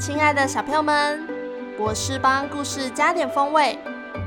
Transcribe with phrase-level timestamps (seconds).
[0.00, 1.28] 亲爱的小朋友们，
[1.78, 3.78] 我是帮故事加点风味，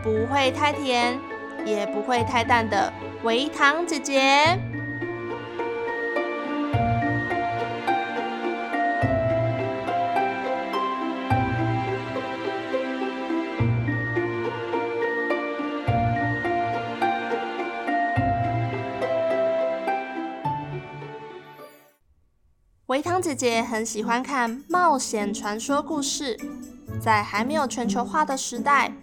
[0.04, 1.20] 不会太甜，
[1.66, 4.56] 也不会太淡的维糖姐姐。
[22.94, 26.38] 维糖姐姐很喜欢看冒险传说故事。
[27.02, 28.94] 在还没有全球化的时代，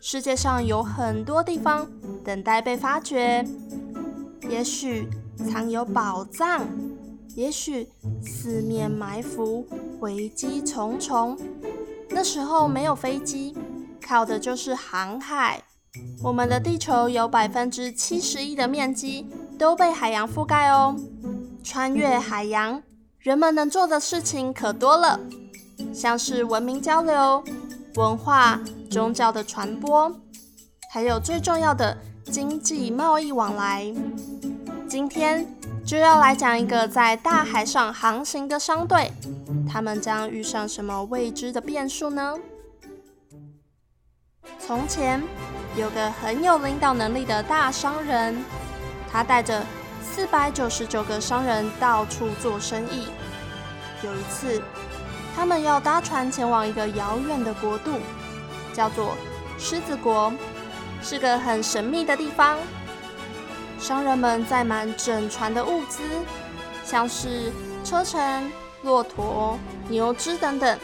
[0.00, 1.86] 世界上有很多地方
[2.24, 3.46] 等待被发掘。
[4.48, 6.66] 也许藏有宝藏，
[7.34, 7.86] 也许
[8.22, 9.68] 四面埋伏，
[10.00, 11.38] 危机重重。
[12.08, 13.54] 那时候没有飞机，
[14.00, 15.62] 靠的就是航海。
[16.22, 19.26] 我们的地球有百分之七十一的面积
[19.58, 20.96] 都被海洋覆盖哦。
[21.62, 22.82] 穿越海洋。
[23.28, 25.20] 人们能做的事情可多了，
[25.92, 27.44] 像是文明交流、
[27.96, 28.58] 文化、
[28.90, 30.10] 宗教的传播，
[30.90, 33.92] 还有最重要的经济贸易往来。
[34.88, 35.46] 今天
[35.84, 39.12] 就要来讲一个在大海上航行的商队，
[39.70, 42.34] 他们将遇上什么未知的变数呢？
[44.58, 45.22] 从前
[45.76, 48.42] 有个很有领导能力的大商人，
[49.12, 49.62] 他带着
[50.14, 53.08] 四百九十九个商人到处做生意。
[54.02, 54.60] 有一次，
[55.36, 57.98] 他们要搭船前往一个遥远的国度，
[58.72, 59.14] 叫做
[59.58, 60.32] 狮子国，
[61.02, 62.56] 是个很神秘的地方。
[63.78, 66.02] 商人们载满整船的物资，
[66.84, 67.52] 像是
[67.84, 68.50] 车臣、
[68.82, 69.56] 骆驼、
[69.88, 70.78] 牛只等等，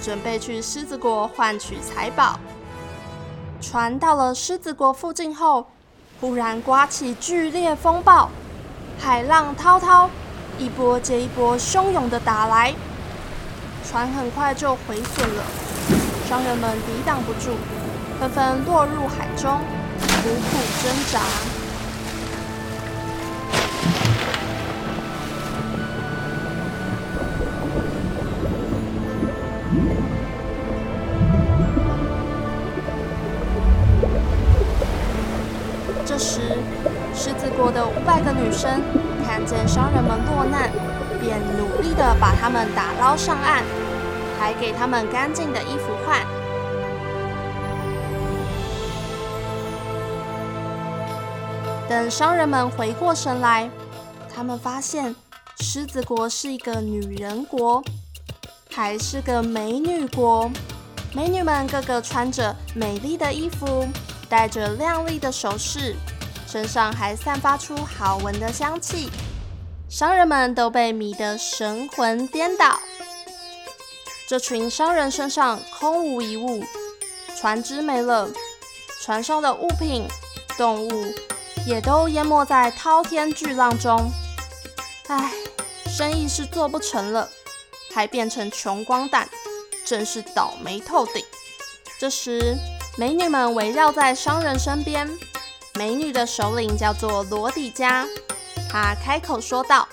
[0.00, 2.38] 准备去狮子国换取财宝。
[3.60, 5.66] 船到了狮子国附近后，
[6.18, 8.30] 忽然刮起剧烈风暴。
[9.02, 10.10] 海浪滔滔，
[10.58, 12.74] 一波接一波，汹涌的打来，
[13.88, 15.42] 船很快就毁损了。
[16.28, 17.56] 商人们抵挡不住，
[18.20, 21.20] 纷纷落入海中，苦苦挣扎。
[38.22, 38.82] 的五百个女生
[39.24, 40.70] 看见商人们落难，
[41.20, 43.62] 便努力地把他们打捞上岸，
[44.38, 46.20] 还给他们干净的衣服换。
[51.88, 53.68] 等商人们回过神来，
[54.32, 55.14] 他们发现
[55.58, 57.82] 狮子国是一个女人国，
[58.70, 60.50] 还是个美女国。
[61.12, 63.88] 美女们个个穿着美丽的衣服，
[64.28, 65.96] 戴着亮丽的首饰。
[66.50, 69.08] 身上还散发出好闻的香气，
[69.88, 72.80] 商人们都被迷得神魂颠倒。
[74.26, 76.64] 这群商人身上空无一物，
[77.38, 78.28] 船只没了，
[79.00, 80.08] 船上的物品、
[80.58, 81.14] 动物
[81.64, 84.10] 也都淹没在滔天巨浪中。
[85.06, 85.32] 唉，
[85.86, 87.28] 生意是做不成了，
[87.94, 89.28] 还变成穷光蛋，
[89.84, 91.24] 真是倒霉透顶。
[92.00, 92.56] 这时，
[92.98, 95.08] 美女们围绕在商人身边。
[95.80, 98.04] 美女的首领叫做罗底加，
[98.68, 99.88] 她开口说道：“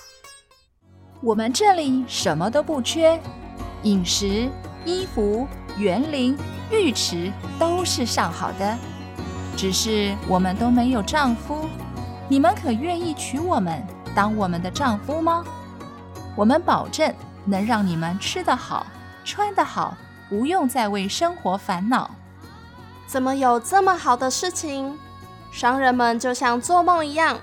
[1.23, 3.17] 我们这里什么都不缺，
[3.83, 4.49] 饮食、
[4.83, 5.47] 衣服、
[5.77, 6.37] 园林、
[6.69, 8.77] 浴池都是上好的，
[9.55, 11.69] 只是我们都没有丈夫。
[12.27, 13.81] 你们可愿意娶我们
[14.13, 15.41] 当我们的丈夫吗？
[16.35, 17.15] 我们保证
[17.45, 18.85] 能让你们吃得好、
[19.23, 19.95] 穿得好，
[20.27, 22.11] 不用再为生活烦恼。
[23.07, 24.93] 怎么有这么好的事情？”
[25.57, 27.39] 商人们就像做梦一样，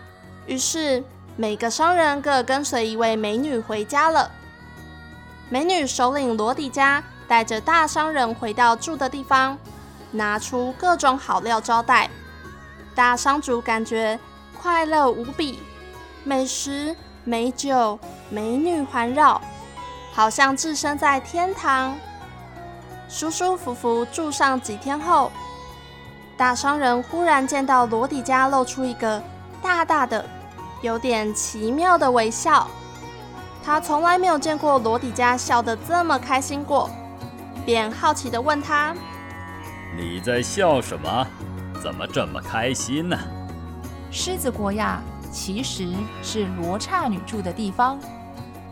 [0.46, 1.02] 于是
[1.34, 4.30] 每个商人各跟随一位美女回家了。
[5.50, 9.58] 美女首领罗底加带着大商人回到住的地方，
[10.12, 12.08] 拿出各种好料招待。
[12.94, 14.16] 大商主感觉
[14.62, 15.58] 快乐无比，
[16.22, 16.94] 美食、
[17.24, 17.98] 美酒、
[18.30, 19.42] 美女环绕，
[20.12, 21.98] 好像置身在天堂。
[23.08, 25.32] 舒舒服服住上几天后，
[26.36, 29.22] 大商人忽然见到罗迪加露出一个
[29.62, 30.24] 大大的、
[30.82, 32.68] 有点奇妙的微笑。
[33.62, 36.90] 他从来没有见过罗迪加笑得这么开心过，
[37.64, 38.94] 便好奇地问他
[39.96, 41.26] ：“你在笑什么？
[41.82, 43.16] 怎么这么开心呢？”
[44.10, 45.00] 狮子国呀，
[45.32, 45.88] 其实
[46.22, 47.98] 是罗刹女住的地方，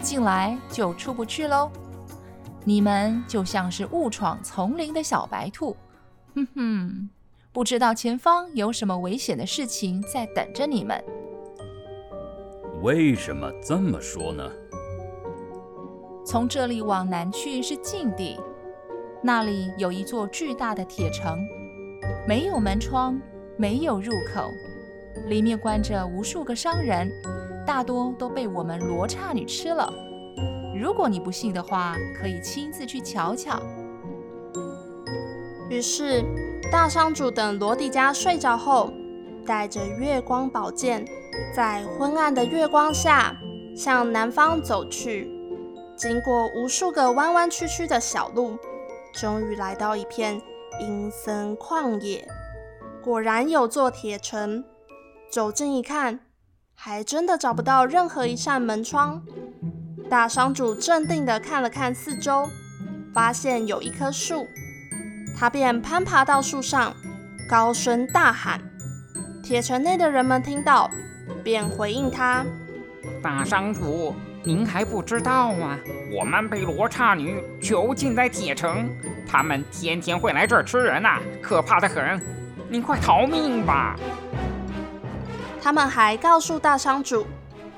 [0.00, 1.70] 进来就出不去喽。
[2.64, 5.76] 你们就像是误闯丛林的小白兔，
[6.34, 7.10] 哼哼，
[7.52, 11.04] 不知道前方有什么危险的事情在等着你们。
[12.80, 14.50] 为什么这么说呢？
[16.24, 18.40] 从这里往南去是禁地，
[19.22, 21.38] 那里有一座巨大的铁城，
[22.26, 23.20] 没有门窗，
[23.58, 24.50] 没有入口，
[25.28, 27.12] 里面关着无数个商人，
[27.66, 29.92] 大多都被我们罗刹女吃了。
[30.74, 33.60] 如果你不信的话，可以亲自去瞧瞧。
[35.68, 36.24] 于是，
[36.70, 38.92] 大商主等罗迪加睡着后，
[39.46, 41.04] 带着月光宝剑，
[41.54, 43.36] 在昏暗的月光下
[43.76, 45.30] 向南方走去。
[45.96, 48.56] 经过无数个弯弯曲曲的小路，
[49.12, 50.40] 终于来到一片
[50.80, 52.26] 阴森旷野。
[53.02, 54.64] 果然有座铁城，
[55.30, 56.20] 走近一看，
[56.74, 59.22] 还真的找不到任何一扇门窗。
[60.08, 62.48] 大商主镇定地看了看四周，
[63.14, 64.46] 发现有一棵树，
[65.42, 66.94] 他便攀爬到树上，
[67.48, 68.60] 高声大喊。
[69.42, 70.88] 铁城内的人们听到，
[71.42, 72.46] 便回应他
[73.20, 75.76] ：“大商主，您还不知道吗？
[76.16, 78.88] 我们被罗刹女囚禁在铁城，
[79.28, 82.22] 他们天天会来这儿吃人呐，可怕的很！
[82.68, 83.96] 您快逃命吧！”
[85.60, 87.26] 他们还告诉大商主。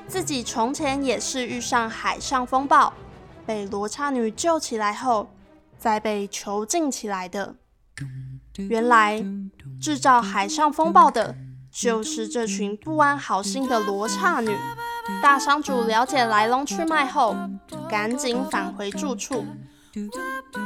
[0.06, 2.92] 自己从前也是遇上海上风暴，
[3.46, 5.30] 被罗刹女救起来后，
[5.84, 7.56] 再被囚禁起来的。
[8.56, 9.22] 原来
[9.78, 11.36] 制造海上风暴的，
[11.70, 14.56] 就是这群不安好心的罗刹女。
[15.22, 17.36] 大商主了解来龙去脉后，
[17.86, 19.44] 赶紧返回住处。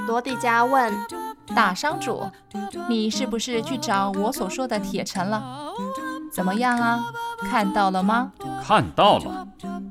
[0.06, 0.94] 罗蒂加问
[1.52, 2.22] 大商主
[2.88, 5.72] ：“你是不是去找我所说的铁城了？
[6.32, 7.04] 怎么样啊？
[7.50, 8.30] 看到了吗？”
[8.62, 9.37] 看到了，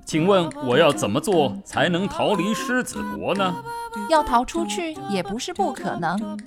[0.08, 3.54] 请问我要怎么做才能逃离狮子国呢？
[4.10, 6.40] 要逃出去也不是不可能，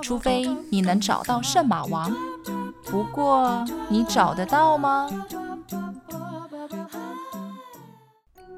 [0.00, 2.08] 除非你能找到圣马王。
[2.84, 5.10] 不过你找得到吗？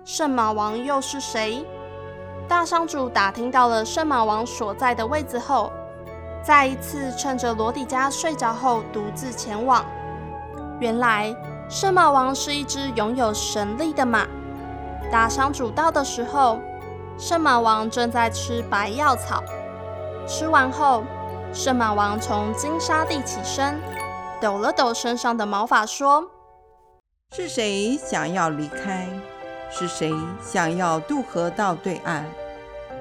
[0.05, 1.65] 圣马王又是谁？
[2.47, 5.73] 大商主打听到了圣马王所在的位置后，
[6.45, 9.83] 再一次趁着罗迪加睡着后独自前往。
[10.79, 11.35] 原来。
[11.69, 14.27] 圣马王是一只拥有神力的马。
[15.13, 16.59] 大商主到的时候，
[17.19, 19.45] 圣马王正在吃白药草。
[20.27, 21.05] 吃完后，
[21.53, 23.79] 圣马王从金沙地起身，
[24.41, 26.25] 抖了抖身上的毛发，说
[27.37, 29.07] ：“是谁想要离开？
[29.69, 30.11] 是谁
[30.43, 32.25] 想要渡河到对岸？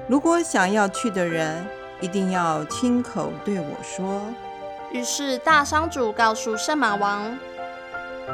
[0.06, 1.66] 如果想要去的人，
[2.02, 4.20] 一定要亲口对我说。”
[4.92, 7.38] 于是大商主告诉圣马王。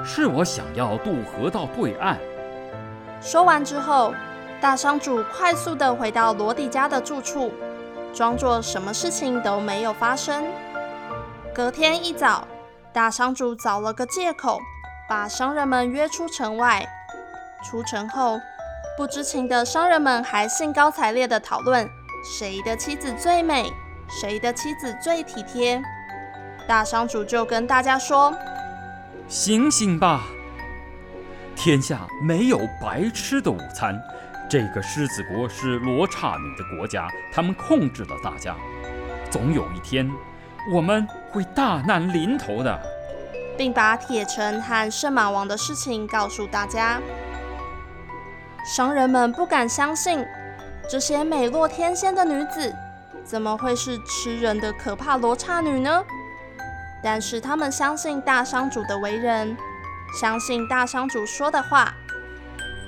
[0.04, 2.18] 是我想要渡河到对岸。
[3.20, 4.14] 说完之后，
[4.60, 7.52] 大商主快速的回到罗迪家的住处，
[8.14, 10.44] 装作什么事情都没有发生。
[11.54, 12.46] 隔天一早，
[12.92, 14.60] 大商主找了个借口，
[15.08, 16.86] 把商人们约出城外。
[17.64, 18.38] 出城后，
[18.96, 21.88] 不知情的商人们还兴高采烈的讨论
[22.38, 23.72] 谁的妻子最美，
[24.08, 25.82] 谁的妻子最体贴。
[26.68, 28.32] 大商主就跟大家说。
[29.26, 30.22] 醒醒吧！
[31.58, 34.00] 天下没有白吃的午餐。
[34.48, 38.54] 这个狮子国是罗刹女的国家，他们控制了大家。
[39.28, 40.08] 总有一天，
[40.72, 42.80] 我们会大难临头的，
[43.56, 47.00] 并把铁城和圣马王的事情告诉大家。
[48.64, 50.24] 商人们不敢相信，
[50.88, 52.72] 这些美若天仙的女子，
[53.24, 56.04] 怎么会是吃人的可怕罗刹女呢？
[57.02, 59.56] 但是他们相信大商主的为人，
[60.12, 61.94] 相信大商主说的话，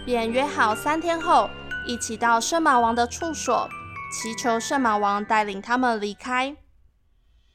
[0.05, 1.49] 便约好三天后
[1.87, 3.69] 一起到圣马王的处所，
[4.13, 6.57] 祈求圣马王带领他们离开。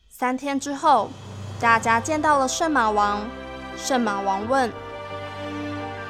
[0.10, 1.10] 三天之后，
[1.60, 3.22] 大家见到了圣马王。
[3.76, 4.72] 圣马王问：“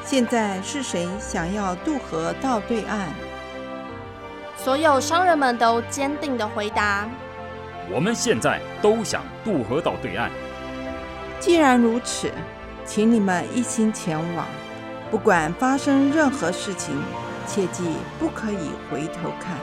[0.05, 3.09] 现在是谁想要渡河到对岸？”
[4.55, 7.09] 所有商人们都坚定地回答。
[7.91, 10.29] 我们现在都想渡河到对岸。
[11.39, 12.31] 既然如此，
[12.85, 14.45] 请你们一心前往，
[15.09, 16.95] 不管发生任何事情，
[17.47, 17.83] 切记
[18.19, 19.57] 不可以回头看。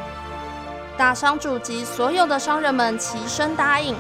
[0.97, 3.95] 大商主及所有的商人们齐声答应。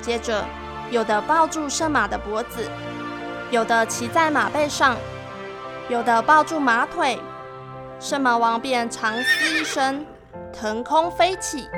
[0.00, 0.44] 接着，
[0.90, 2.68] 有的抱住圣马的脖子，
[3.50, 4.96] 有的骑在马背上，
[5.88, 7.18] 有的抱住马腿，
[7.98, 10.04] 圣马王便长嘶一声，
[10.52, 11.68] 腾空飞起。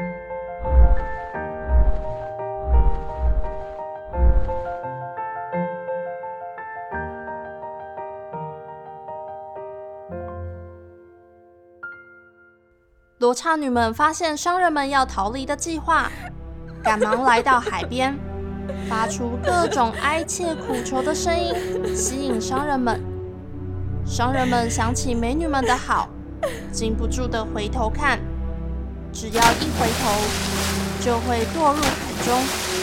[13.19, 16.13] 罗刹女们发现商人们要逃离的计划，
[16.83, 18.15] 赶忙来到海边，
[18.91, 23.01] 发出各种哀切苦求的声音，吸引商人们。
[24.05, 26.11] 商人们想起美女们的好，
[26.71, 28.19] 禁不住的回头看，
[29.15, 30.13] 只要一回头，
[31.01, 32.39] 就会堕入海中，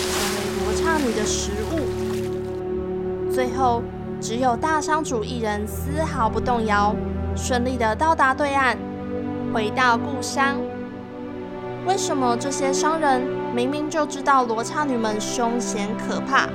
[0.09, 3.31] 成为罗刹女的食物。
[3.31, 3.83] 最后，
[4.19, 6.95] 只有大商主一人丝毫不动摇，
[7.35, 8.75] 顺利的到达对岸。
[9.53, 10.57] 回到故乡，
[11.85, 13.21] 为什么这些商人
[13.53, 16.49] 明明就知道罗刹女们凶险可怕，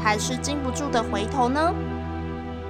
[0.00, 1.74] 还是禁不住的回头呢？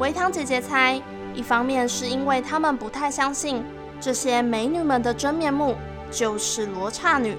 [0.00, 0.98] 维糖姐姐猜，
[1.34, 3.62] 一方面是因为他们不太相信
[4.00, 5.74] 这些美女们的真面目
[6.10, 7.34] 就是罗刹女；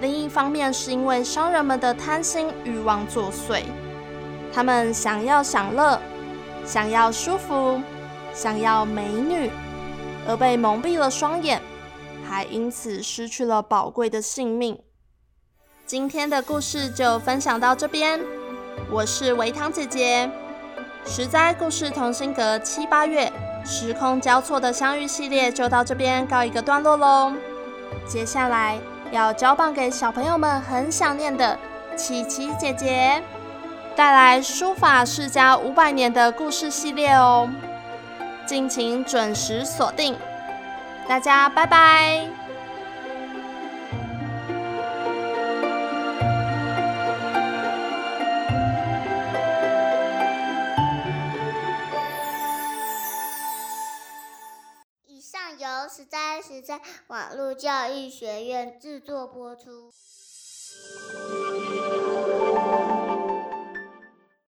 [0.00, 3.62] 另一方面是因为商人们的贪心欲望作祟，
[4.52, 6.00] 他们想要享乐，
[6.64, 7.80] 想要舒服，
[8.34, 9.48] 想要美女。
[10.28, 11.60] 而被蒙蔽了双眼，
[12.28, 14.78] 还因此失去了宝贵的性命。
[15.86, 18.20] 今天的故事就分享到这边，
[18.90, 20.30] 我是维糖姐姐。
[21.06, 23.32] 十灾故事同心阁七八月
[23.64, 27.32] 时空交错的相遇系列就到这边告一个段落喽。
[28.06, 28.78] 接下来
[29.10, 31.58] 要交棒给小朋友们很想念的
[31.96, 33.22] 琪琪姐姐，
[33.96, 37.48] 带来书法世家五百年的故事系列哦。
[38.48, 40.16] 敬请准时锁定。
[41.06, 42.26] 大家拜拜。
[55.04, 59.92] 以上由实在实在网络教育学院制作播出。